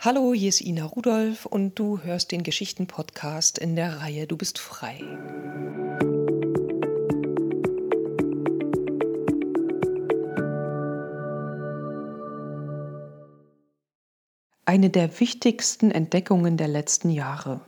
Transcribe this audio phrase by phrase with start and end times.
[0.00, 4.60] Hallo, hier ist Ina Rudolph und du hörst den Geschichten-Podcast in der Reihe Du bist
[4.60, 5.00] frei.
[14.64, 17.60] Eine der wichtigsten Entdeckungen der letzten Jahre.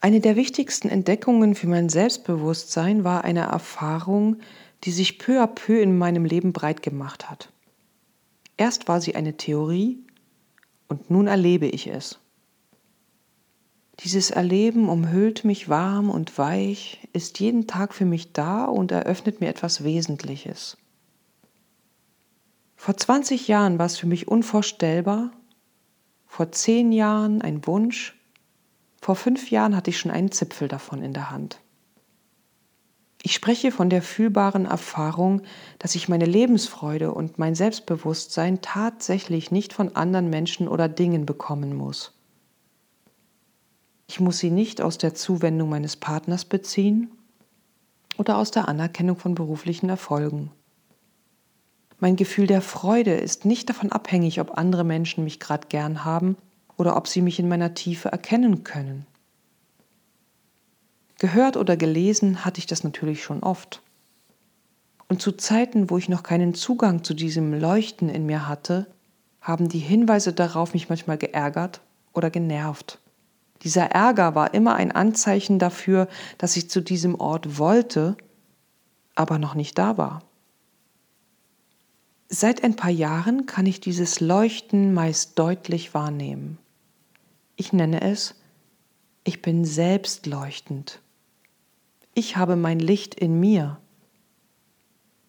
[0.00, 4.38] Eine der wichtigsten Entdeckungen für mein Selbstbewusstsein war eine Erfahrung,
[4.84, 7.52] die sich peu à peu in meinem Leben breit gemacht hat.
[8.56, 9.98] Erst war sie eine Theorie
[10.88, 12.18] und nun erlebe ich es.
[14.00, 19.40] Dieses Erleben umhüllt mich warm und weich, ist jeden Tag für mich da und eröffnet
[19.40, 20.76] mir etwas Wesentliches.
[22.76, 25.32] Vor 20 Jahren war es für mich unvorstellbar,
[26.26, 28.14] vor 10 Jahren ein Wunsch,
[29.00, 31.60] vor 5 Jahren hatte ich schon einen Zipfel davon in der Hand.
[33.26, 35.42] Ich spreche von der fühlbaren Erfahrung,
[35.80, 41.74] dass ich meine Lebensfreude und mein Selbstbewusstsein tatsächlich nicht von anderen Menschen oder Dingen bekommen
[41.74, 42.12] muss.
[44.06, 47.10] Ich muss sie nicht aus der Zuwendung meines Partners beziehen
[48.16, 50.52] oder aus der Anerkennung von beruflichen Erfolgen.
[51.98, 56.36] Mein Gefühl der Freude ist nicht davon abhängig, ob andere Menschen mich gerade gern haben
[56.76, 59.04] oder ob sie mich in meiner Tiefe erkennen können.
[61.18, 63.82] Gehört oder gelesen hatte ich das natürlich schon oft.
[65.08, 68.86] Und zu Zeiten, wo ich noch keinen Zugang zu diesem Leuchten in mir hatte,
[69.40, 71.80] haben die Hinweise darauf mich manchmal geärgert
[72.12, 72.98] oder genervt.
[73.62, 78.16] Dieser Ärger war immer ein Anzeichen dafür, dass ich zu diesem Ort wollte,
[79.14, 80.22] aber noch nicht da war.
[82.28, 86.58] Seit ein paar Jahren kann ich dieses Leuchten meist deutlich wahrnehmen.
[87.54, 88.34] Ich nenne es,
[89.22, 91.00] ich bin selbstleuchtend.
[92.18, 93.78] Ich habe mein Licht in mir.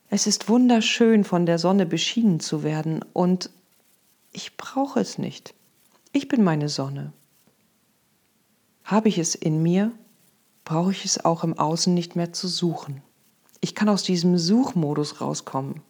[0.07, 3.49] Es ist wunderschön, von der Sonne beschienen zu werden, und
[4.31, 5.53] ich brauche es nicht.
[6.13, 7.11] Ich bin meine Sonne.
[8.85, 9.91] Habe ich es in mir,
[10.63, 13.01] brauche ich es auch im Außen nicht mehr zu suchen.
[13.59, 15.81] Ich kann aus diesem Suchmodus rauskommen.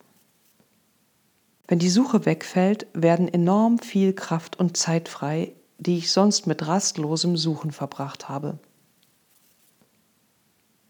[1.68, 6.66] Wenn die Suche wegfällt, werden enorm viel Kraft und Zeit frei, die ich sonst mit
[6.66, 8.57] rastlosem Suchen verbracht habe.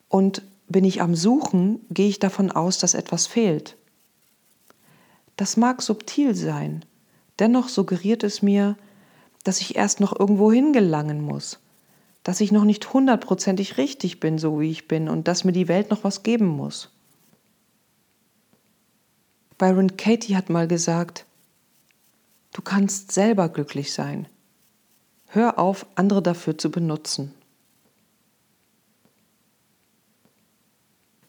[0.09, 3.77] Und bin ich am Suchen, gehe ich davon aus, dass etwas fehlt.
[5.35, 6.83] Das mag subtil sein,
[7.39, 8.75] dennoch suggeriert es mir,
[9.43, 11.59] dass ich erst noch irgendwo hingelangen muss,
[12.23, 15.67] dass ich noch nicht hundertprozentig richtig bin, so wie ich bin, und dass mir die
[15.67, 16.89] Welt noch was geben muss.
[19.57, 21.25] Byron Katie hat mal gesagt,
[22.53, 24.27] du kannst selber glücklich sein.
[25.27, 27.33] Hör auf, andere dafür zu benutzen.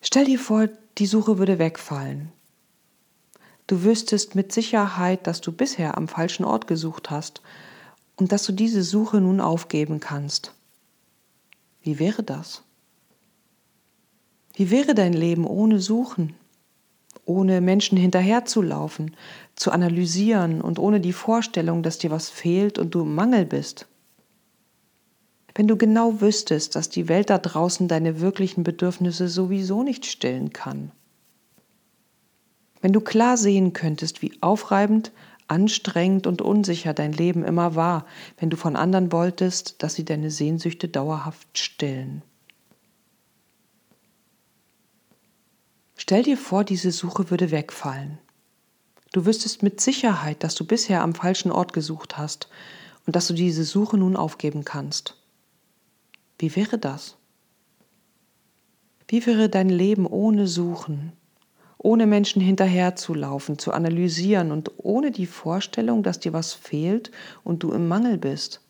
[0.01, 2.33] Stell dir vor, die Suche würde wegfallen.
[3.67, 7.43] Du wüsstest mit Sicherheit, dass du bisher am falschen Ort gesucht hast
[8.17, 10.55] und dass du diese Suche nun aufgeben kannst.
[11.83, 12.63] Wie wäre das?
[14.55, 16.35] Wie wäre dein Leben ohne Suchen,
[17.25, 19.17] ohne Menschen hinterherzulaufen,
[19.57, 23.88] zu analysieren und ohne die Vorstellung, dass dir was fehlt und du im Mangel bist?
[25.59, 30.53] Wenn du genau wüsstest, dass die Welt da draußen deine wirklichen Bedürfnisse sowieso nicht stillen
[30.53, 30.93] kann.
[32.81, 35.11] Wenn du klar sehen könntest, wie aufreibend,
[35.49, 38.07] anstrengend und unsicher dein Leben immer war,
[38.39, 42.23] wenn du von anderen wolltest, dass sie deine Sehnsüchte dauerhaft stillen.
[45.97, 48.19] Stell dir vor, diese Suche würde wegfallen.
[49.13, 52.49] Du wüsstest mit Sicherheit, dass du bisher am falschen Ort gesucht hast
[53.07, 55.18] und dass du diese Suche nun aufgeben kannst.
[56.39, 57.17] Wie wäre das?
[59.09, 61.13] Wie wäre dein Leben ohne Suchen,
[61.79, 67.11] ohne Menschen hinterherzulaufen, zu analysieren und ohne die Vorstellung, dass dir was fehlt
[67.43, 68.61] und du im Mangel bist?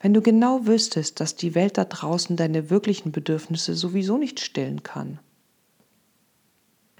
[0.00, 4.82] Wenn du genau wüsstest, dass die Welt da draußen deine wirklichen Bedürfnisse sowieso nicht stillen
[4.82, 5.18] kann.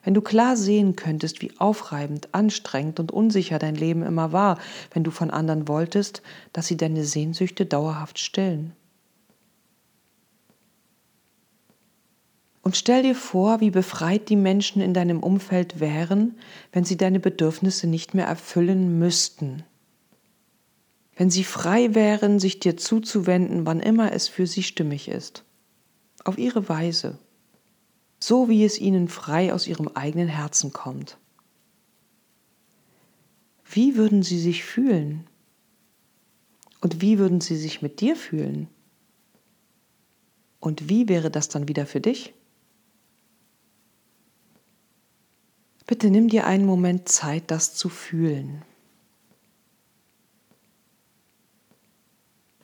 [0.09, 4.59] Wenn du klar sehen könntest, wie aufreibend, anstrengend und unsicher dein Leben immer war,
[4.95, 6.23] wenn du von anderen wolltest,
[6.55, 8.73] dass sie deine Sehnsüchte dauerhaft stillen.
[12.63, 16.39] Und stell dir vor, wie befreit die Menschen in deinem Umfeld wären,
[16.73, 19.63] wenn sie deine Bedürfnisse nicht mehr erfüllen müssten.
[21.17, 25.45] Wenn sie frei wären, sich dir zuzuwenden, wann immer es für sie stimmig ist.
[26.25, 27.19] Auf ihre Weise
[28.19, 31.19] so wie es ihnen frei aus ihrem eigenen Herzen kommt.
[33.71, 35.27] Wie würden sie sich fühlen?
[36.81, 38.69] Und wie würden sie sich mit dir fühlen?
[40.61, 42.35] Und wie wäre das dann wieder für dich?
[45.87, 48.63] Bitte nimm dir einen Moment Zeit, das zu fühlen.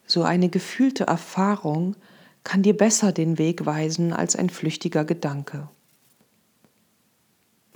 [0.07, 1.97] So eine gefühlte Erfahrung
[2.45, 5.69] kann dir besser den Weg weisen als ein flüchtiger Gedanke.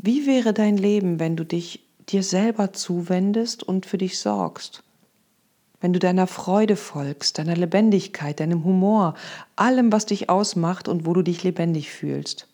[0.01, 4.85] Wie wäre dein Leben, wenn du dich dir selber zuwendest und für dich sorgst?
[5.81, 9.15] Wenn du deiner Freude folgst, deiner Lebendigkeit, deinem Humor,
[9.57, 12.49] allem, was dich ausmacht und wo du dich lebendig fühlst.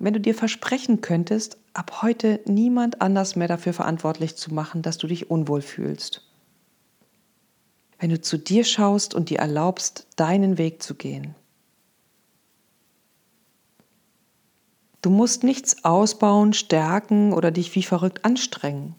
[0.00, 4.96] Wenn du dir versprechen könntest, ab heute niemand anders mehr dafür verantwortlich zu machen, dass
[4.96, 6.27] du dich unwohl fühlst.
[7.98, 11.34] Wenn du zu dir schaust und dir erlaubst, deinen Weg zu gehen.
[15.02, 18.94] Du musst nichts ausbauen, stärken oder dich wie verrückt anstrengen.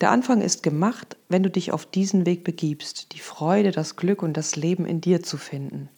[0.00, 4.22] Der Anfang ist gemacht, wenn du dich auf diesen Weg begibst, die Freude, das Glück
[4.22, 5.88] und das Leben in dir zu finden.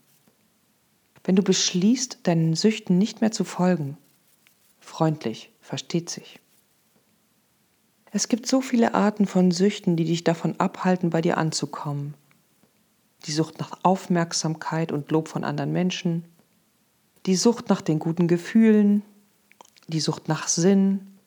[1.24, 3.98] Wenn du beschließt, deinen Süchten nicht mehr zu folgen.
[4.80, 6.40] Freundlich, versteht sich.
[8.10, 12.14] Es gibt so viele Arten von Süchten, die dich davon abhalten, bei dir anzukommen.
[13.26, 16.24] Die Sucht nach Aufmerksamkeit und Lob von anderen Menschen,
[17.26, 19.02] die Sucht nach den guten Gefühlen,
[19.88, 21.18] die Sucht nach Sinn,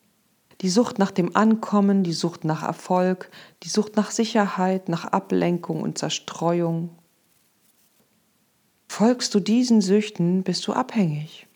[0.62, 3.30] die Sucht nach dem Ankommen, die Sucht nach Erfolg,
[3.63, 6.89] die Sucht nach Sicherheit, nach Ablenkung und Zerstreuung.
[8.88, 11.48] Folgst du diesen Süchten, bist du abhängig.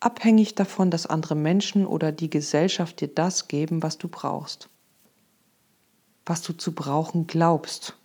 [0.00, 4.70] Abhängig davon, dass andere Menschen oder die Gesellschaft dir das geben, was du brauchst.
[6.24, 7.96] Was du zu brauchen glaubst.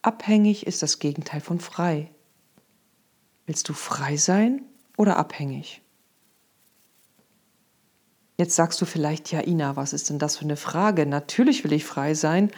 [0.00, 2.10] Abhängig ist das Gegenteil von frei.
[3.46, 4.62] Willst du frei sein
[4.96, 5.82] oder abhängig?
[8.36, 11.06] Jetzt sagst du vielleicht, ja Ina, was ist denn das für eine Frage?
[11.06, 12.50] Natürlich will ich frei sein.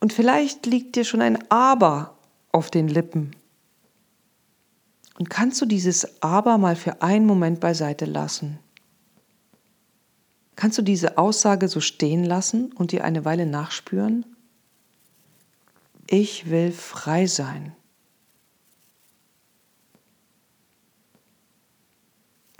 [0.00, 2.16] Und vielleicht liegt dir schon ein Aber
[2.50, 3.36] auf den Lippen.
[5.18, 8.58] Und kannst du dieses Aber mal für einen Moment beiseite lassen?
[10.56, 14.24] Kannst du diese Aussage so stehen lassen und dir eine Weile nachspüren?
[16.06, 17.74] Ich will frei sein.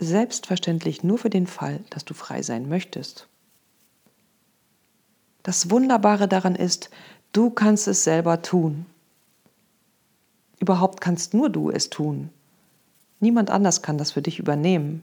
[0.02, 3.28] selbstverständlich nur für den Fall, dass du frei sein möchtest.
[5.42, 6.90] Das Wunderbare daran ist,
[7.32, 8.86] du kannst es selber tun.
[10.60, 12.30] Überhaupt kannst nur du es tun.
[13.22, 15.02] Niemand anders kann das für dich übernehmen.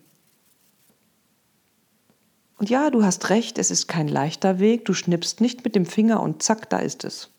[2.59, 5.87] Und ja, du hast recht, es ist kein leichter Weg, du schnippst nicht mit dem
[5.87, 7.31] Finger und zack, da ist es.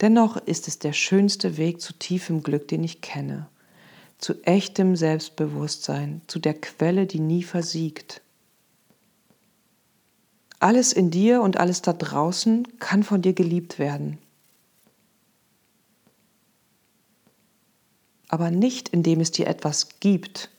[0.00, 3.46] Dennoch ist es der schönste Weg zu tiefem Glück, den ich kenne
[4.24, 8.22] zu echtem Selbstbewusstsein, zu der Quelle, die nie versiegt.
[10.58, 14.16] Alles in dir und alles da draußen kann von dir geliebt werden.
[18.34, 20.50] Aber nicht indem es dir etwas gibt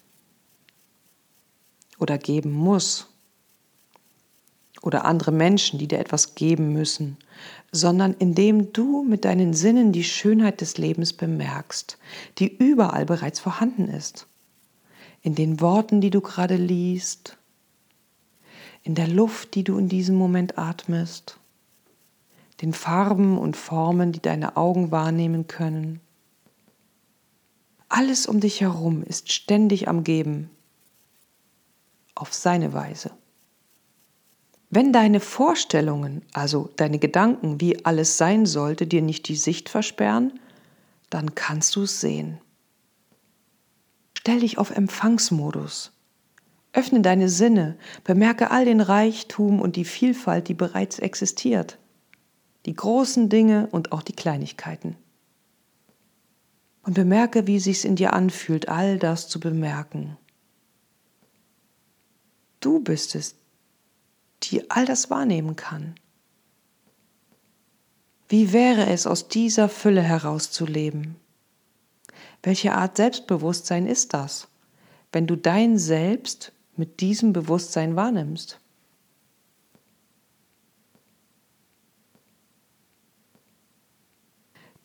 [1.99, 3.07] oder geben muss
[4.81, 7.17] oder andere Menschen, die dir etwas geben müssen,
[7.73, 11.97] sondern indem du mit deinen Sinnen die Schönheit des Lebens bemerkst,
[12.37, 14.25] die überall bereits vorhanden ist.
[15.21, 17.37] In den Worten, die du gerade liest,
[18.83, 21.39] in der Luft, die du in diesem Moment atmest,
[22.61, 25.99] den Farben und Formen, die deine Augen wahrnehmen können.
[27.97, 30.49] Alles um dich herum ist ständig am Geben,
[32.13, 33.11] auf seine Weise.
[34.69, 40.37] Wenn deine Vorstellungen, also deine Gedanken, wie alles sein sollte, dir nicht die Sicht versperren,
[41.09, 42.41] dann kannst du es sehen.
[44.17, 45.93] Stell dich auf Empfangsmodus.
[46.73, 51.77] Öffne deine Sinne, bemerke all den Reichtum und die Vielfalt, die bereits existiert.
[52.65, 54.97] Die großen Dinge und auch die Kleinigkeiten.
[56.85, 60.17] Und bemerke, wie sich's in dir anfühlt, all das zu bemerken.
[62.59, 63.35] Du bist es,
[64.43, 65.95] die all das wahrnehmen kann.
[68.29, 71.15] Wie wäre es, aus dieser Fülle herauszuleben?
[72.43, 74.47] Welche Art Selbstbewusstsein ist das,
[75.11, 78.59] wenn du dein Selbst mit diesem Bewusstsein wahrnimmst?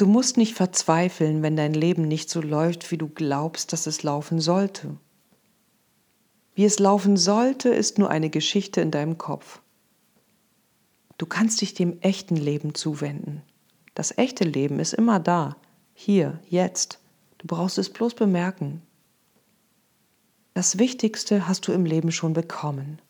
[0.01, 4.03] Du musst nicht verzweifeln, wenn dein Leben nicht so läuft, wie du glaubst, dass es
[4.03, 4.97] laufen sollte.
[6.55, 9.61] Wie es laufen sollte, ist nur eine Geschichte in deinem Kopf.
[11.19, 13.43] Du kannst dich dem echten Leben zuwenden.
[13.95, 15.59] Das echte Leben ist immer da,
[15.93, 16.99] hier, jetzt.
[17.37, 18.81] Du brauchst es bloß bemerken.
[20.55, 23.03] Das Wichtigste hast du im Leben schon bekommen.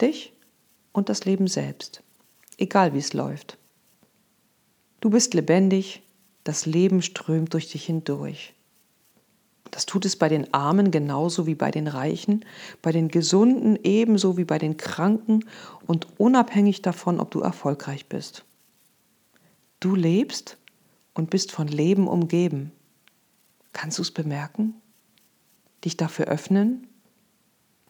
[0.00, 0.34] Dich
[0.92, 2.04] und das Leben selbst,
[2.58, 3.58] egal wie es läuft.
[5.06, 6.02] Du bist lebendig,
[6.42, 8.54] das Leben strömt durch dich hindurch.
[9.70, 12.44] Das tut es bei den Armen genauso wie bei den Reichen,
[12.82, 15.44] bei den Gesunden ebenso wie bei den Kranken
[15.86, 18.44] und unabhängig davon, ob du erfolgreich bist.
[19.78, 20.56] Du lebst
[21.14, 22.72] und bist von Leben umgeben.
[23.72, 24.74] Kannst du es bemerken?
[25.84, 26.88] Dich dafür öffnen?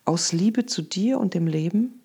[0.05, 1.96] Aus Liebe zu dir und dem Leben?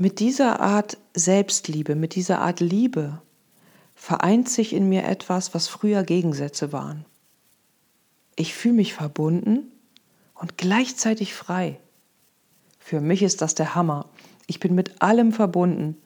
[0.00, 3.20] Mit dieser Art Selbstliebe, mit dieser Art Liebe
[3.96, 7.04] vereint sich in mir etwas, was früher Gegensätze waren.
[8.36, 9.72] Ich fühle mich verbunden
[10.36, 11.80] und gleichzeitig frei.
[12.78, 14.08] Für mich ist das der Hammer.
[14.46, 15.96] Ich bin mit allem verbunden.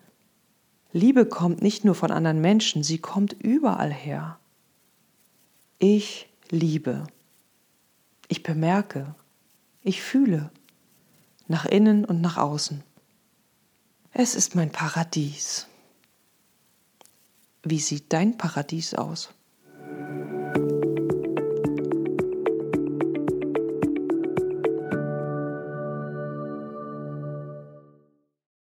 [0.95, 4.39] Liebe kommt nicht nur von anderen Menschen, sie kommt überall her.
[5.79, 7.07] Ich liebe.
[8.29, 9.15] Ich bemerke.
[9.83, 10.51] Ich fühle.
[11.47, 12.83] Nach innen und nach außen.
[14.15, 15.67] Es ist mein Paradies.
[17.63, 19.31] Wie sieht dein Paradies aus?